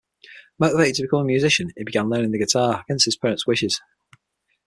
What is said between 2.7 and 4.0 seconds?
against his parents wishes.